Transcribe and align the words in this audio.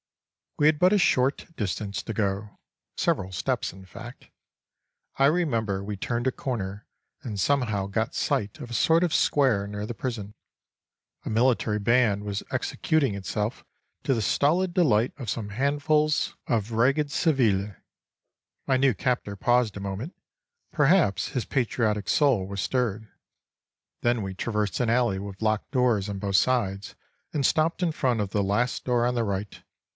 We 0.57 0.65
had 0.67 0.79
but 0.79 0.93
a 0.93 0.97
short 0.99 1.47
distance 1.55 2.03
to 2.03 2.13
go; 2.13 2.57
several 2.97 3.31
steps 3.31 3.71
in 3.71 3.85
fact. 3.85 4.29
I 5.17 5.25
remember 5.25 5.83
we 5.83 5.95
turned 5.95 6.27
a 6.27 6.31
corner 6.31 6.87
and 7.23 7.39
somehow 7.39 7.85
got 7.87 8.13
sight 8.15 8.59
of 8.59 8.71
a 8.71 8.75
sort 8.75 9.03
of 9.03 9.13
square 9.13 9.65
near 9.67 9.85
the 9.85 9.93
prison. 9.95 10.33
A 11.23 11.29
military 11.29 11.79
band 11.79 12.23
was 12.23 12.43
executing 12.51 13.15
itself 13.15 13.63
to 14.03 14.13
the 14.13 14.21
stolid 14.23 14.73
delight 14.73 15.13
of 15.17 15.29
some 15.29 15.49
handfuls 15.49 16.35
of 16.47 16.71
ragged 16.71 17.11
civiles. 17.11 17.73
My 18.67 18.77
new 18.77 18.93
captor 18.93 19.35
paused 19.35 19.77
a 19.77 19.79
moment; 19.79 20.15
perhaps 20.71 21.29
his 21.29 21.45
patriotic 21.45 22.09
soul 22.09 22.47
was 22.47 22.61
stirred. 22.61 23.07
Then 24.01 24.21
we 24.21 24.33
traversed 24.33 24.79
an 24.79 24.89
alley 24.89 25.17
with 25.19 25.41
locked 25.41 25.71
doors 25.71 26.09
on 26.09 26.19
both 26.19 26.35
sides, 26.37 26.95
and 27.33 27.45
stopped 27.45 27.83
in 27.83 27.91
front 27.91 28.19
of 28.19 28.31
the 28.31 28.43
last 28.43 28.83
door 28.83 29.05
on 29.05 29.15
the 29.15 29.23
right. 29.23 29.61